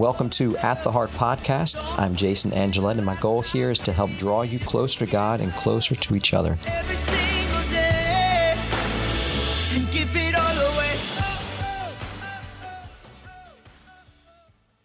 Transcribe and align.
Welcome 0.00 0.30
to 0.30 0.56
At 0.56 0.82
the 0.82 0.90
Heart 0.90 1.10
podcast. 1.10 1.76
I'm 1.98 2.16
Jason 2.16 2.54
Angelette, 2.54 2.96
and 2.96 3.04
my 3.04 3.16
goal 3.16 3.42
here 3.42 3.70
is 3.70 3.78
to 3.80 3.92
help 3.92 4.10
draw 4.12 4.40
you 4.40 4.58
closer 4.58 5.00
to 5.00 5.12
God 5.12 5.42
and 5.42 5.52
closer 5.52 5.94
to 5.94 6.14
each 6.14 6.32
other. 6.32 6.56
every 6.66 6.96
single 6.96 7.70
day 7.70 8.56
and 9.74 9.90
give 9.92 10.10
it 10.16 10.34
all 10.34 10.72
away. 10.72 10.96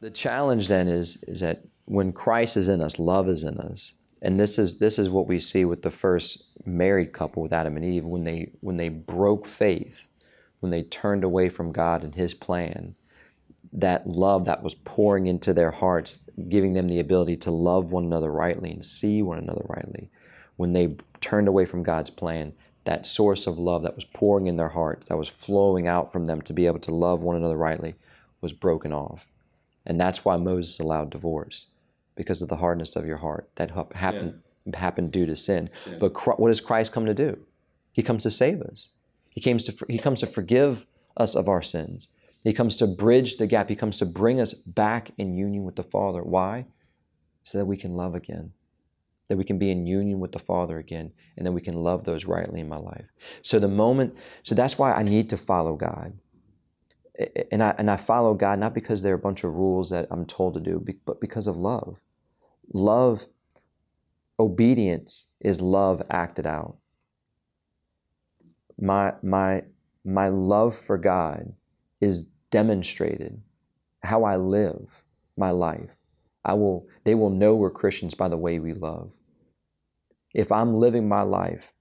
The 0.00 0.10
challenge 0.10 0.66
then 0.66 0.88
is 0.88 1.22
is 1.28 1.38
that 1.38 1.62
when 1.86 2.12
Christ 2.12 2.56
is 2.56 2.68
in 2.68 2.80
us, 2.80 2.98
love 2.98 3.28
is 3.28 3.44
in 3.44 3.58
us. 3.58 3.94
And 4.20 4.40
this 4.40 4.58
is 4.58 4.80
this 4.80 4.98
is 4.98 5.08
what 5.08 5.28
we 5.28 5.38
see 5.38 5.64
with 5.64 5.82
the 5.82 5.92
first 5.92 6.42
married 6.66 7.12
couple 7.12 7.40
with 7.40 7.52
Adam 7.52 7.76
and 7.76 7.84
Eve 7.84 8.04
when 8.04 8.24
they 8.24 8.50
when 8.62 8.78
they 8.78 8.88
broke 8.88 9.46
faith, 9.46 10.08
when 10.58 10.72
they 10.72 10.82
turned 10.82 11.22
away 11.22 11.50
from 11.50 11.70
God 11.70 12.02
and 12.02 12.16
his 12.16 12.34
plan. 12.34 12.96
That 13.74 14.06
love 14.06 14.44
that 14.44 14.62
was 14.62 14.74
pouring 14.74 15.26
into 15.26 15.52
their 15.52 15.72
hearts, 15.72 16.20
giving 16.48 16.74
them 16.74 16.88
the 16.88 17.00
ability 17.00 17.36
to 17.38 17.50
love 17.50 17.92
one 17.92 18.04
another 18.04 18.30
rightly 18.30 18.70
and 18.70 18.84
see 18.84 19.20
one 19.20 19.38
another 19.38 19.64
rightly. 19.68 20.10
When 20.56 20.72
they 20.72 20.96
turned 21.20 21.48
away 21.48 21.64
from 21.64 21.82
God's 21.82 22.10
plan, 22.10 22.54
that 22.84 23.06
source 23.06 23.46
of 23.46 23.58
love 23.58 23.82
that 23.82 23.96
was 23.96 24.04
pouring 24.04 24.46
in 24.46 24.56
their 24.56 24.68
hearts, 24.68 25.08
that 25.08 25.18
was 25.18 25.28
flowing 25.28 25.88
out 25.88 26.12
from 26.12 26.26
them 26.26 26.40
to 26.42 26.52
be 26.52 26.66
able 26.66 26.78
to 26.80 26.94
love 26.94 27.22
one 27.22 27.36
another 27.36 27.56
rightly, 27.56 27.94
was 28.40 28.52
broken 28.52 28.92
off. 28.92 29.30
And 29.86 30.00
that's 30.00 30.24
why 30.24 30.36
Moses 30.36 30.78
allowed 30.78 31.10
divorce, 31.10 31.66
because 32.14 32.42
of 32.42 32.48
the 32.48 32.56
hardness 32.56 32.94
of 32.94 33.06
your 33.06 33.16
heart. 33.18 33.48
That 33.56 33.72
hap- 33.72 33.94
happened 33.94 34.42
happened 34.72 35.12
due 35.12 35.26
to 35.26 35.36
sin. 35.36 35.68
But 35.98 36.14
what 36.38 36.48
does 36.48 36.60
Christ 36.60 36.92
come 36.92 37.04
to 37.06 37.14
do? 37.14 37.38
He 37.92 38.02
comes 38.02 38.22
to 38.22 38.30
save 38.30 38.62
us. 38.62 38.90
He 39.30 39.40
comes 39.40 39.64
to 39.66 39.86
he 39.88 39.98
comes 39.98 40.20
to 40.20 40.26
forgive 40.26 40.86
us 41.16 41.34
of 41.34 41.48
our 41.48 41.62
sins. 41.62 42.08
He 42.44 42.52
comes 42.52 42.76
to 42.76 42.86
bridge 42.86 43.36
the 43.38 43.46
gap. 43.46 43.68
He 43.68 43.76
comes 43.76 43.98
to 43.98 44.06
bring 44.06 44.40
us 44.40 44.54
back 44.54 45.10
in 45.18 45.34
union 45.34 45.64
with 45.64 45.76
the 45.76 45.82
Father. 45.82 46.22
Why? 46.22 46.66
So 47.42 47.58
that 47.58 47.64
we 47.64 47.76
can 47.76 47.96
love 47.96 48.14
again. 48.14 48.52
That 49.28 49.38
we 49.38 49.44
can 49.44 49.58
be 49.58 49.70
in 49.70 49.86
union 49.86 50.20
with 50.20 50.32
the 50.32 50.38
Father 50.38 50.78
again, 50.78 51.12
and 51.36 51.46
that 51.46 51.52
we 51.52 51.62
can 51.62 51.74
love 51.74 52.04
those 52.04 52.26
rightly 52.26 52.60
in 52.60 52.68
my 52.68 52.76
life. 52.76 53.06
So 53.40 53.58
the 53.58 53.68
moment, 53.68 54.14
so 54.42 54.54
that's 54.54 54.78
why 54.78 54.92
I 54.92 55.02
need 55.02 55.30
to 55.30 55.38
follow 55.38 55.74
God 55.74 56.12
and 57.50 57.62
I 57.62 57.74
and 57.78 57.90
I 57.90 57.96
follow 57.96 58.34
God 58.34 58.58
not 58.58 58.74
because 58.74 59.02
there 59.02 59.12
are 59.12 59.16
a 59.16 59.20
bunch 59.20 59.44
of 59.44 59.54
rules 59.54 59.90
that 59.90 60.08
I'm 60.10 60.26
told 60.26 60.54
to 60.54 60.60
do, 60.60 60.84
but 61.04 61.20
because 61.20 61.46
of 61.46 61.56
love. 61.56 62.00
Love, 62.72 63.26
obedience 64.40 65.32
is 65.40 65.60
love 65.60 66.02
acted 66.10 66.46
out. 66.46 66.78
My 68.78 69.14
my 69.22 69.62
my 70.04 70.28
love 70.28 70.74
for 70.74 70.98
God 70.98 71.54
is 72.00 72.30
demonstrated. 72.54 73.42
How 74.04 74.22
I 74.22 74.36
live 74.36 75.02
my 75.36 75.50
life, 75.50 75.96
I 76.44 76.54
will. 76.54 76.86
They 77.02 77.16
will 77.16 77.30
know 77.30 77.56
we're 77.56 77.80
Christians 77.82 78.14
by 78.14 78.28
the 78.28 78.36
way 78.36 78.60
we 78.60 78.72
love. 78.72 79.10
If 80.32 80.52
I'm 80.52 80.74
living 80.74 81.08
my 81.08 81.22
life 81.22 81.72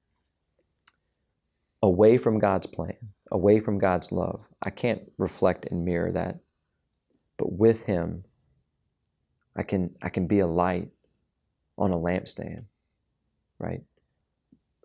away 1.83 2.17
from 2.17 2.39
God's 2.39 2.65
plan, 2.65 2.97
away 3.31 3.59
from 3.59 3.77
God's 3.77 4.11
love. 4.11 4.49
I 4.63 4.71
can't 4.71 5.11
reflect 5.19 5.67
and 5.69 5.85
mirror 5.85 6.11
that. 6.11 6.39
But 7.37 7.53
with 7.53 7.83
him, 7.83 8.23
I 9.55 9.61
can 9.61 9.95
I 10.01 10.09
can 10.09 10.25
be 10.25 10.39
a 10.39 10.47
light 10.47 10.89
on 11.77 11.91
a 11.91 11.97
lampstand, 11.97 12.65
right? 13.59 13.83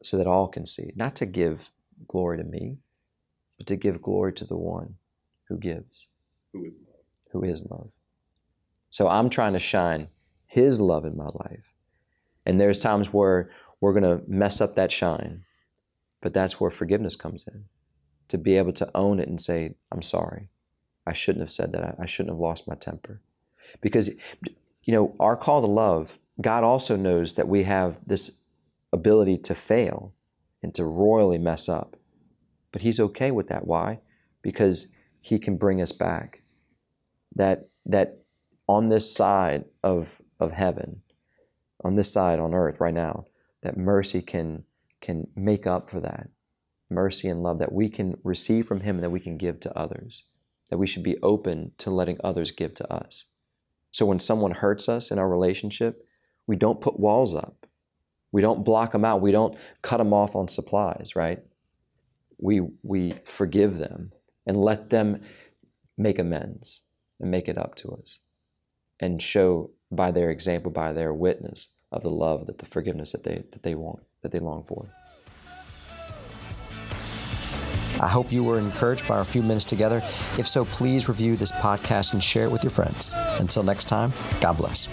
So 0.03 0.19
that 0.19 0.27
all 0.27 0.49
can 0.49 0.67
see. 0.67 0.93
Not 0.97 1.17
to 1.17 1.27
give 1.27 1.71
glory 2.07 2.37
to 2.37 2.45
me, 2.45 2.77
but 3.57 3.67
to 3.69 3.77
give 3.77 4.03
glory 4.03 4.35
to 4.35 4.45
the 4.45 4.59
one 4.59 4.97
who 5.49 5.57
gives, 5.59 6.09
Who 6.53 6.65
is 6.65 6.73
love? 6.87 6.97
who 7.33 7.45
is 7.45 7.67
love. 7.71 7.91
So 8.91 9.09
I'm 9.09 9.29
trying 9.31 9.53
to 9.53 9.59
shine 9.59 10.09
his 10.47 10.81
love 10.81 11.05
in 11.05 11.17
my 11.17 11.29
life. 11.35 11.75
And 12.47 12.61
there's 12.61 12.81
times 12.81 13.13
where 13.13 13.51
we're 13.81 13.93
going 13.93 14.05
to 14.19 14.23
mess 14.27 14.61
up 14.61 14.75
that 14.77 14.91
shine. 14.93 15.45
But 16.21 16.33
that's 16.35 16.59
where 16.61 16.71
forgiveness 16.71 17.17
comes 17.17 17.47
in. 17.47 17.65
To 18.29 18.39
be 18.39 18.57
able 18.57 18.73
to 18.75 18.91
own 18.95 19.21
it 19.21 19.29
and 19.29 19.41
say, 19.41 19.75
I'm 19.93 20.03
sorry. 20.03 20.49
I 21.07 21.13
shouldn't 21.13 21.43
have 21.43 21.51
said 21.51 21.73
that. 21.73 21.85
I- 21.85 21.95
I 22.03 22.07
shouldn't 22.07 22.35
have 22.35 22.41
lost 22.41 22.67
my 22.67 22.75
temper. 22.75 23.21
Because, 23.81 24.11
you 24.85 24.93
know, 24.95 25.15
our 25.21 25.37
call 25.37 25.61
to 25.61 25.67
love, 25.67 26.19
God 26.41 26.65
also 26.65 26.97
knows 26.97 27.35
that 27.35 27.49
we 27.49 27.65
have 27.65 28.01
this 28.07 28.43
ability 28.93 29.39
to 29.39 29.55
fail 29.55 30.15
and 30.63 30.75
to 30.75 30.85
royally 30.85 31.39
mess 31.39 31.69
up. 31.69 31.97
But 32.73 32.83
He's 32.83 32.99
okay 33.01 33.31
with 33.31 33.49
that. 33.49 33.67
Why? 33.67 34.01
Because 34.43 34.89
He 35.21 35.39
can 35.39 35.57
bring 35.57 35.81
us 35.81 35.93
back. 35.93 36.43
That, 37.35 37.69
that 37.87 38.19
on 38.67 38.89
this 38.89 39.15
side 39.15 39.65
of, 39.83 40.21
of 40.41 40.53
heaven, 40.53 41.03
on 41.85 41.95
this 41.95 42.13
side 42.13 42.41
on 42.41 42.55
earth 42.55 42.81
right 42.81 42.95
now, 42.95 43.27
that 43.63 43.77
mercy 43.77 44.23
can 44.23 44.65
can 45.01 45.29
make 45.37 45.65
up 45.65 45.89
for 45.89 46.01
that. 46.01 46.29
Mercy 46.91 47.29
and 47.29 47.41
love 47.41 47.59
that 47.59 47.71
we 47.71 47.89
can 47.89 48.17
receive 48.25 48.67
from 48.67 48.81
him 48.81 48.97
and 48.97 49.05
that 49.05 49.11
we 49.11 49.21
can 49.21 49.37
give 49.37 49.61
to 49.61 49.79
others. 49.79 50.25
That 50.71 50.79
we 50.79 50.89
should 50.89 51.05
be 51.05 51.19
open 51.23 51.71
to 51.79 51.91
letting 51.91 52.19
others 52.25 52.51
give 52.51 52.75
to 52.75 52.93
us. 52.93 53.27
So 53.93 54.07
when 54.07 54.19
someone 54.19 54.51
hurts 54.51 54.89
us 54.89 55.13
in 55.13 55.19
our 55.19 55.29
relationship 55.29 56.05
we 56.49 56.57
don't 56.57 56.81
put 56.81 56.99
walls 56.99 57.35
up. 57.35 57.67
We 58.33 58.43
don't 58.43 58.65
block 58.65 58.93
them 58.93 59.05
out. 59.05 59.21
We 59.21 59.33
don't 59.33 59.57
cut 59.83 59.99
them 59.99 60.13
off 60.13 60.35
on 60.35 60.49
supplies 60.49 61.15
right? 61.15 61.45
We 62.39 62.63
we 62.83 63.15
forgive 63.25 63.79
them 63.79 64.13
and 64.49 64.57
let 64.57 64.91
them 64.91 65.21
make 65.97 66.19
amends 66.19 66.81
and 67.21 67.31
make 67.31 67.49
it 67.49 67.59
up 67.59 67.77
to 67.77 67.91
us 67.91 68.19
and 68.99 69.23
show 69.23 69.71
by 69.93 70.11
their 70.11 70.31
example 70.31 70.71
by 70.71 70.93
their 70.93 71.13
witness 71.15 71.75
of 71.93 72.03
the 72.03 72.11
love 72.11 72.47
that 72.47 72.59
the 72.59 72.67
forgiveness 72.67 73.13
that 73.13 73.25
they 73.25 73.45
that 73.53 73.63
they 73.63 73.75
want 73.75 74.01
that 74.23 74.33
they 74.33 74.41
long 74.41 74.65
for 74.65 74.89
I 78.01 78.07
hope 78.07 78.31
you 78.31 78.45
were 78.45 78.59
encouraged 78.59 79.09
by 79.09 79.17
our 79.17 79.25
few 79.25 79.43
minutes 79.43 79.65
together. 79.65 80.01
If 80.39 80.47
so, 80.47 80.65
please 80.65 81.09
review 81.09 81.37
this 81.37 81.51
podcast 81.51 82.13
and 82.13 82.23
share 82.23 82.45
it 82.45 82.53
with 82.53 82.63
your 82.63 82.71
friends. 82.71 83.13
Until 83.41 83.65
next 83.65 83.87
time, 83.87 84.13
God 84.41 84.57
bless. 84.57 84.87